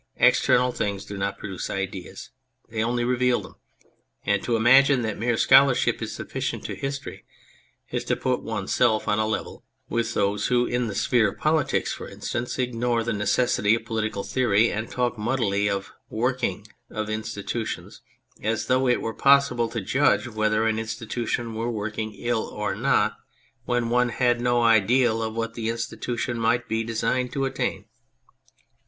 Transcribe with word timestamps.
External 0.17 0.71
things 0.71 1.05
do 1.05 1.15
not 1.15 1.37
produce 1.37 1.69
ideas, 1.69 2.31
they 2.69 2.83
only 2.83 3.03
reveal 3.03 3.39
them. 3.39 3.57
And 4.25 4.41
to 4.41 4.55
imagine 4.55 5.03
that 5.03 5.19
mere 5.19 5.37
scholarship 5.37 6.01
is 6.01 6.11
sufficient 6.11 6.63
to 6.65 6.75
history 6.75 7.23
is 7.91 8.03
to 8.05 8.15
put 8.15 8.41
one's 8.41 8.73
self 8.73 9.07
on 9.07 9.19
a 9.19 9.27
level 9.27 9.63
with 9.89 10.15
those 10.15 10.47
who, 10.47 10.65
in 10.65 10.87
the 10.87 10.95
sphere 10.95 11.29
of 11.29 11.37
politics 11.37 11.93
for 11.93 12.07
instance, 12.07 12.57
ignore 12.57 13.03
the 13.03 13.13
necessity 13.13 13.75
of 13.75 13.85
political 13.85 14.23
theory 14.23 14.71
and 14.71 14.89
talk 14.89 15.19
muddily 15.19 15.69
of 15.69 15.91
the" 16.09 16.15
working" 16.17 16.65
of 16.89 17.07
institutions 17.07 18.01
as 18.41 18.65
though 18.65 18.87
it 18.87 19.01
were 19.03 19.13
possible 19.13 19.69
to 19.69 19.81
judge 19.81 20.27
whether 20.27 20.65
an 20.65 20.79
institution 20.79 21.53
were 21.53 21.69
working 21.69 22.15
ill 22.15 22.45
or 22.47 22.73
not 22.73 23.17
when 23.65 23.91
one 23.91 24.09
had 24.09 24.41
no 24.41 24.63
ideal 24.63 25.21
of 25.21 25.35
what 25.35 25.53
that 25.53 25.61
institution 25.67 26.39
might 26.39 26.67
be 26.67 26.83
designed 26.83 27.31
to 27.31 27.45
attain. 27.45 27.85